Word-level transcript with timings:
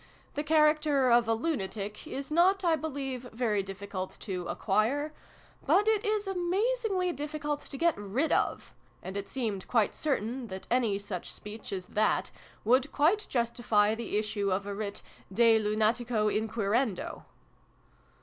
The 0.33 0.41
character 0.41 1.11
of 1.11 1.27
a' 1.27 1.33
lunatic' 1.43 2.07
is 2.07 2.31
not, 2.31 2.63
I 2.63 2.75
believe, 2.75 3.29
very 3.31 3.61
difficult 3.61 4.17
to 4.21 4.47
acquire: 4.47 5.13
but 5.63 5.87
it 5.87 6.03
is 6.03 6.25
amazingly 6.27 7.11
difficult 7.11 7.61
to 7.61 7.77
get 7.77 7.95
rid 7.99 8.31
of: 8.31 8.73
and 9.03 9.15
it 9.15 9.27
seemed 9.27 9.67
quite 9.67 9.93
certain 9.93 10.47
that 10.47 10.65
any 10.71 10.97
such 10.97 11.31
speech 11.31 11.71
as 11.71 11.85
that 11.85 12.31
would 12.65 12.91
quite 12.91 13.27
justify 13.29 13.93
the 13.93 14.17
issue 14.17 14.51
of 14.51 14.65
a 14.65 14.73
writ 14.73 15.03
(de 15.31 15.59
lunatico 15.59 16.29
inquirendo? 16.35 17.25